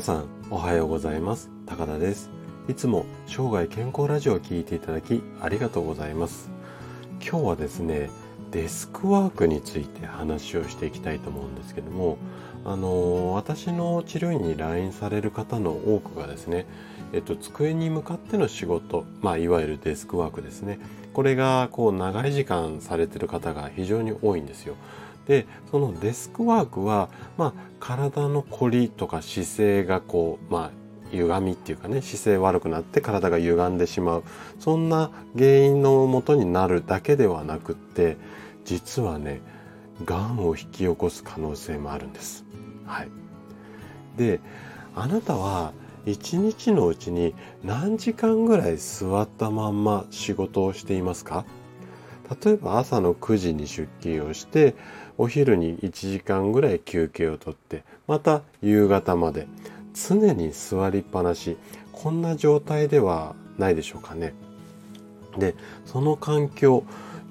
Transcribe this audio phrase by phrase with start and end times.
[0.00, 2.30] 皆さんおはようございます高田です
[2.68, 6.48] いつも生涯健康ラジオを聞いていただきありがとうございます
[7.20, 8.08] 今日はですね
[8.50, 12.16] デスクワークについて話をしていきたいと思うんですけども
[12.64, 16.64] あの私の治療院に来院される方の多くがですね
[17.12, 20.78] えっと、机に向かっての仕事、まあ、いわゆるデスクワークですね。
[21.12, 24.76] これが、こう、長い時間されてる方が非常に多いんですよ。
[25.30, 30.70] で、そのデスクワークは、まあ、体の凝りとか姿勢がこう、まあ、
[31.12, 34.24] 歪みっていうかね、姿勢悪くなって体が歪んでしまう。
[34.58, 38.16] そんな原因のもとになるだけではなくって、
[38.64, 39.40] 実はね、
[40.04, 42.44] 癌を引き起こす可能性もあるんです。
[42.84, 43.08] はい。
[44.16, 44.40] で、
[44.96, 45.72] あなたは
[46.06, 51.44] 一日のうちに何時間ぐらい座ったまんま仕事をしていますか？
[52.44, 54.76] 例えば朝の9時に出勤をして
[55.20, 59.48] お昼に1時間ぐらい休憩をとってまた夕方まで
[59.92, 61.58] 常に座りっぱなし
[61.92, 64.32] こんな状態ではないでしょうかね。
[65.36, 65.54] で
[65.84, 66.84] その環境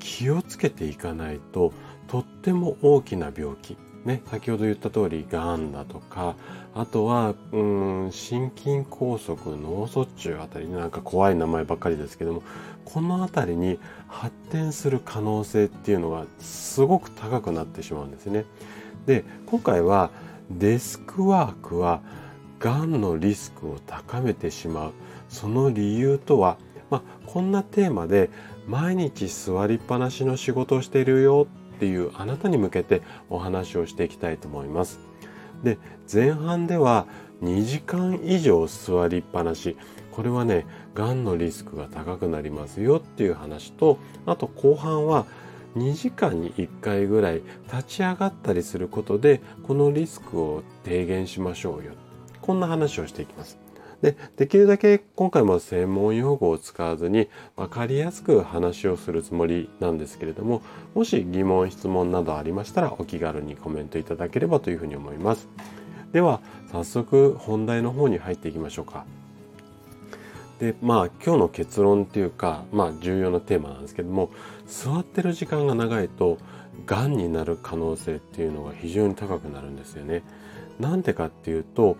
[0.00, 1.72] 気をつけていかないと
[2.08, 3.76] とっても大きな病気
[4.06, 6.36] ね、先ほど言った通り、がんだとか、
[6.74, 7.58] あとは、う
[8.06, 12.42] ん、心筋梗塞、脳卒中あたり、なんか怖い名前ばっかりですけども、
[12.84, 18.44] このあたりに発展する可能性っていうのがすごく高くなってしまうんですね。
[19.06, 20.10] で、今回は
[20.52, 22.00] デスクワークは、
[22.60, 24.92] がんのリスクを高めてしまう。
[25.28, 26.58] その理由とは、
[26.90, 28.30] まあ、こんなテーマで
[28.68, 34.98] 毎日座りっぱなしの仕事をしているよっていうあなたに向けてお話をしていきたいと思います。
[35.62, 35.78] で、
[36.12, 37.06] 前半では
[37.42, 39.76] 2時間以上座りっぱなし。
[40.10, 45.26] これはね、がんのリスクが高くなりますよっていう話と、あと後半は
[45.76, 51.92] 2時間に1回ぐらい立ち上がったりすることで、このリスクを低減しましょうよ。
[52.40, 53.58] こんな話をしていきます。
[54.02, 60.62] で、できるだけ今回も専門用語を使わずに分かりやすく話をするつもりなんですけれども、
[60.94, 65.48] もし疑問、質問などありましたらお気軽にコメントいただければというふうに思います。
[66.12, 66.40] では、
[66.70, 69.04] 早速本題の方に入っていきましょうか。
[70.58, 74.30] で、まあ今日の結論っていうか、まあ重要なテーマなんですけども、
[74.66, 76.38] 座ってる時間が長いと、
[76.84, 80.22] 癌になる可能性っていうのが非常に高くなるんですよね。
[80.78, 81.96] なんでかっていうと、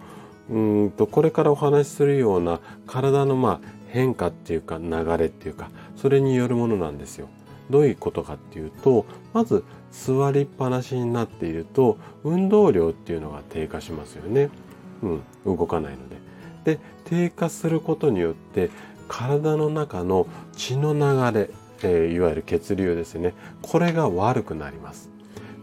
[0.51, 7.29] うんとこれからお話しするような体のまあ変化っていうか流れっていうかそれによるものなんですよ。
[7.71, 14.51] どういうことかっていうとまず座りっぱなしになっていると運動量っていうのが低下しますよね。
[15.03, 15.07] う
[15.51, 16.17] ん、動かないので。
[16.65, 18.71] で低下することによって
[19.09, 21.51] 体の中の血の流れ、
[21.83, 25.11] えー、いわゆる血流ですねこれが悪くなります。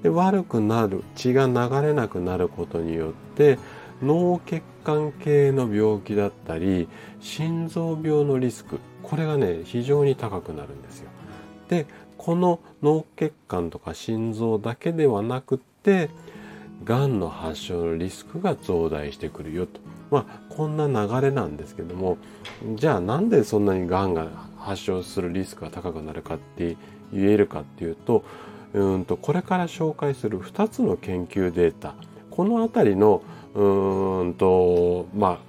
[0.02, 3.58] で悪くなる血が流れなくなることによって
[4.03, 6.88] 脳血管系の病気だったり
[7.19, 11.09] 心臓病のリスクこれがね非常に高くなるんですよ。
[11.69, 11.86] で
[12.18, 16.09] この脳血管とか心臓だけではなくって
[16.84, 19.80] がんの発症のリスクが増大してくるよと
[20.12, 22.18] まあこんな流れなんですけども
[22.75, 24.28] じゃあなんでそんなにがんが
[24.58, 26.78] 発症するリスクが高くなるかって
[27.12, 28.24] 言えるかっていうと
[28.74, 31.96] うんとこれから紹介する2つの研究データ
[32.36, 33.22] この辺りの
[33.54, 35.40] うーんとま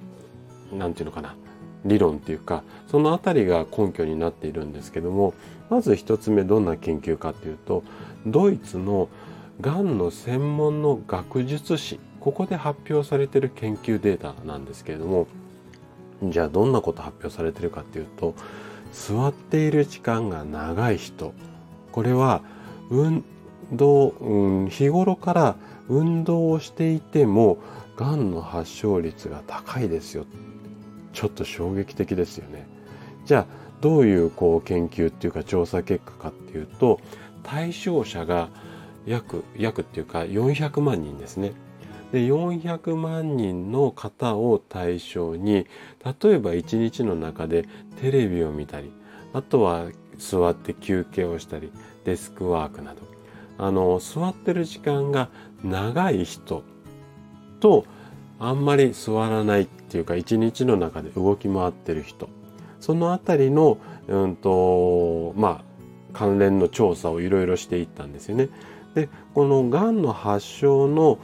[0.71, 1.35] あなんていうのかな
[1.83, 5.33] 理論っていうかその辺りが根拠になっているんですけども
[5.71, 7.83] まず一つ目どんな研究かっていうと
[8.27, 9.09] ドイツの
[9.61, 15.27] がんの専門の学術誌ここで発表されてる研究データなんですけれども
[16.23, 18.35] じゃあどんなこと発表されてるかっていうと
[18.93, 21.33] 座っている時間が長い人。
[21.91, 22.41] これは
[22.89, 23.23] 運
[23.71, 25.55] 動、うん、日頃から
[25.89, 27.57] 運動をしていても
[27.95, 30.25] がんの発症率が高いですよ。
[31.13, 32.67] ちょっと衝撃的ですよね。
[33.25, 33.45] じゃあ
[33.81, 36.99] どういうこう研究っていうか調査結果かっていうと
[37.43, 38.49] 対象者が
[39.05, 41.53] 約約っていうか400万人ですね。
[42.11, 45.67] で400万人の方を対象に
[46.23, 47.67] 例えば1日の中で
[48.01, 48.91] テレビを見たり
[49.33, 49.87] あとは
[50.17, 51.71] 座って休憩をしたり
[52.05, 53.15] デスクワークなど。
[53.57, 55.29] あの座ってる時間が
[55.65, 56.63] 長い人
[57.59, 57.85] と
[58.39, 62.29] あんまり座らないっていうか一日の中で動き回ってる人
[62.79, 63.77] そのあたりの、
[64.07, 65.63] うんとまあ、
[66.13, 68.49] 関連の調査をいろいろしていったんですよね。
[68.93, 71.19] でこのがんの発症の、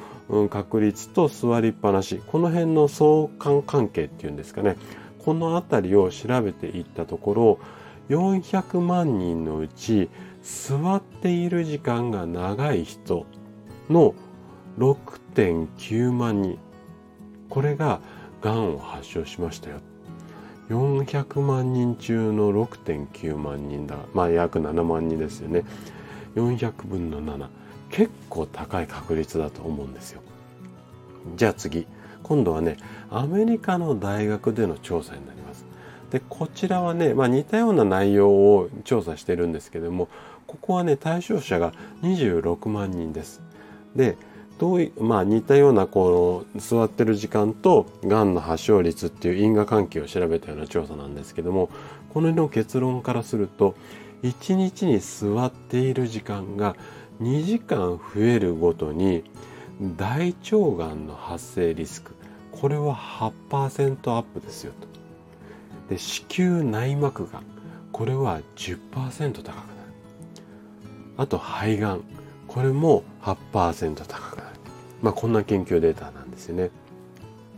[0.49, 4.77] 確率と座りっぱなしこの辺の相関関係っていうんですかね
[5.19, 7.59] このあたりを調べていったところ
[8.09, 10.09] 400万人のうち
[10.41, 13.25] 座っている時間が長い人
[13.89, 14.15] の
[14.77, 16.57] 6.9万人。
[17.50, 18.00] これが
[18.41, 19.77] がんを発症しましたよ。
[20.69, 23.97] 400万人中の6.9万人だ。
[24.13, 25.63] まあ約7万人ですよね。
[26.35, 27.47] 400分の7
[27.89, 30.21] 結構高い確率だと思うんですよ。
[31.35, 31.85] じゃあ次。
[32.23, 32.77] 今度はね
[33.09, 35.65] アメリカの大学での調査になります。
[36.12, 40.09] でこちらはね、まあ、似たような内容を調査してるんですけども
[40.45, 41.73] ここはね対象者が
[42.03, 43.41] 26万人です。
[43.95, 44.18] で
[44.61, 51.71] どうまあ似たようなこの座ってる時間とがんの発症率っていう因果関係を調べたような調査なんですけども
[52.13, 53.73] このの結論からすると
[54.21, 56.75] 1日に座っている時間が
[57.23, 59.23] 2時間増えるごとに
[59.97, 62.13] 大腸がんの発生リスク
[62.51, 64.87] これは8%アップですよと。
[65.89, 67.43] で子宮内膜がん
[67.91, 69.57] これは10%高くなる。
[71.17, 72.03] あと肺がん
[72.47, 74.50] これも8%高くなる。
[75.01, 76.69] まあこんな研究データなんですよね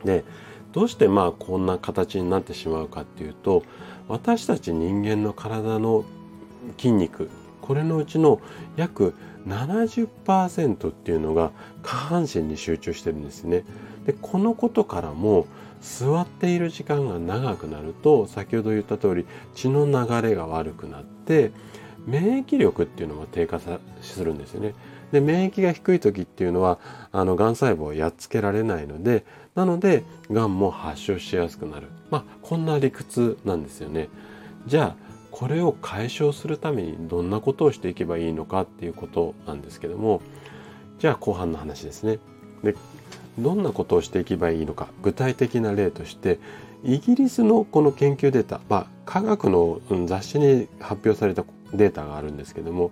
[0.03, 0.23] で
[0.71, 3.63] どうしてまあこんな形になってしまうかっていうと
[4.07, 6.03] 私たち人間の体の
[6.77, 7.29] 筋肉
[7.61, 8.41] これのうちの
[8.75, 9.13] 約
[9.47, 11.51] 70%っていうのが
[11.81, 13.63] 下半身に集中してるんですね。
[14.05, 15.47] でこのことからも
[15.81, 21.51] 座っている時間が長くなると先ほど言った通り血の流れが悪くなって
[22.05, 24.73] 免疫力っていうのも低下するんですよね。
[25.13, 26.79] で免疫が低い時っていうのは
[27.11, 29.23] あのがん細胞をやっつけられないので
[29.53, 34.09] なのでがんも発症しやすくなるまあこんな理屈なんですよね。
[34.65, 40.21] じゃあこれを解消するためにどんなことをしていけばいいのかっていうことなんですけども
[40.97, 42.17] じゃあ後半の話ですね。
[42.63, 42.75] で
[43.37, 46.39] どんなことをしていけばいいのか具体的な例として
[46.83, 52.91] イギリスのこの研究データ、まあ、科学の雑誌に発表されたデータがあるんですけども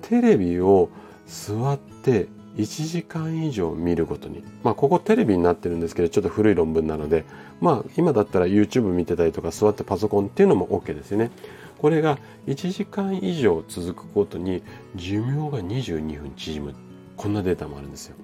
[0.00, 0.88] テレビを
[1.32, 4.44] 座って1時間以上見るごとに。
[4.62, 7.24] まあここテレビになってるんですけどちょっと古い論文なので
[7.60, 11.30] まあ今だったら YouTube 見てたりとか座ってパソコンっていうのも OK ですよね。
[11.78, 14.62] これが1時間以上続くことに
[14.94, 16.74] 寿命が22分縮む。
[17.16, 18.16] こんなデータもあるんですよ。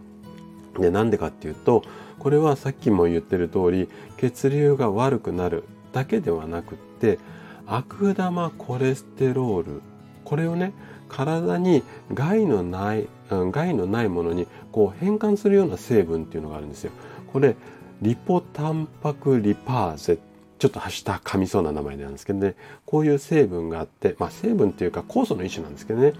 [0.78, 1.82] でなんでかっていうと
[2.18, 7.18] これはさっきも言ってる通り血流が悪くなるだけではなくって
[7.66, 9.82] 悪玉コレステロール。
[10.24, 10.74] これをね
[11.08, 11.82] 体に
[12.12, 16.92] 害のない害のないものにこう変換するような成分っていうのがあるんですよ。
[17.32, 17.56] これ
[18.00, 20.18] リポタンパクリパーゼ。
[20.58, 22.56] ちょっとした噛みそうな名前なんですけどね。
[22.84, 26.14] こういう成分があって、まあ、成分っていうか酵素の一種なんですけどね。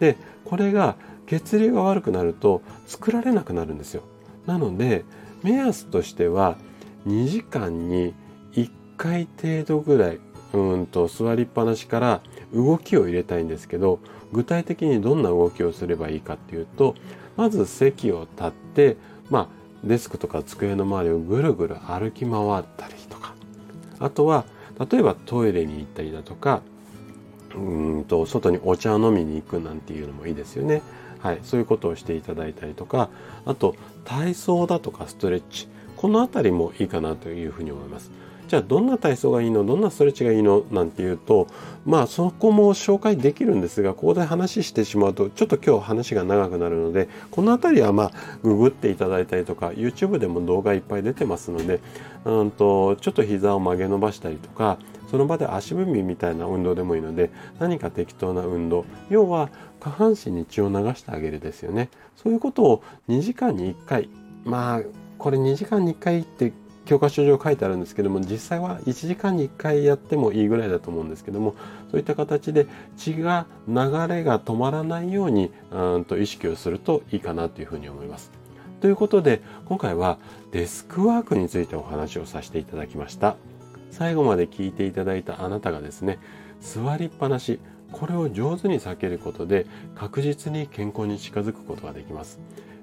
[0.00, 4.02] でこれが血流が悪くなると作られなくなるんですよ。
[4.46, 5.04] なので
[5.42, 6.56] 目安としては
[7.06, 8.14] 2時間に
[8.52, 10.20] 1回程度ぐらい
[10.54, 12.20] うんと座りっぱなしから
[12.54, 13.98] 動きを入れたいんですけど
[14.32, 16.94] 具体的にどんな動きをすればいいかっていうと
[17.36, 18.96] まず席を立って
[19.30, 19.48] まあ
[19.82, 23.34] デスクとか机の周りをぐるぐる歩き回ったりとか
[23.98, 24.44] あとは
[24.90, 26.62] 例えばトイレに行ったりだとか
[27.54, 30.82] うんと外にお茶を飲みに行くなんていうのもいいですよね。
[31.20, 33.08] はい、そういうことをしていただいたりとか
[33.46, 38.10] あと体操だとかストレッチこの辺りもいいかなというふうに思います。
[38.46, 39.64] じゃあどんな体操がいいの？
[39.64, 40.64] どんなストレッチがいいの？
[40.70, 41.48] なんていうと
[41.84, 48.10] まあそこも紹介できるんですがここで話してしまうとちょっと今日話が長くなるのでこの辺りはまあ
[48.42, 51.80] ググっていただいたりとか YouTube でも動画いっぱい出てますので
[52.24, 54.78] うんとちょっと膝を曲げ伸ばしたりとか
[55.10, 61.90] その場で足踏みみたいな運動でもいいので何か適当な運動要は下半身に血を流してあげるですよね。
[62.16, 64.08] そういうことを2時間に1回
[64.44, 64.82] まあ
[65.18, 66.52] これ2時間に1回って
[66.84, 71.54] 教科書上書いてあるんですけども実際は1時間に1回やってもいいぐらいだと思うんですけども
[71.90, 73.74] そういった形で血が流
[74.08, 78.30] れが止まらないようにうんと意識をするといいかなというふうに思います。
[78.80, 80.18] ということで今回は
[80.52, 83.36] デスクワークについてお話をさせていただきました。
[83.90, 86.18] 最後まで聞いていただいたあなたがですね
[86.60, 87.60] 座りっぱなし
[87.92, 92.40] これを上手に避けることで確実に健康に近づくことができます。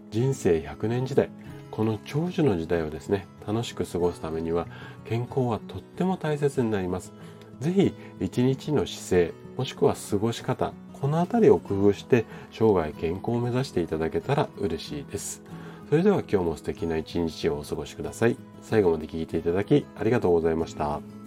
[0.10, 1.30] 人生100年時代
[1.72, 4.68] この長寿の時代をですね楽しく過ごすためには
[5.06, 7.14] 健康はとっても大切になります。
[7.60, 15.42] 是非一日の姿勢もしくは過ごし方この辺りを工夫して生涯健康を目指していただけたら嬉しいです。
[15.90, 18.38] それでは今日も素敵な一日をお過ごしください。
[18.62, 21.21] 最後まで聴いていただきありがとうございました。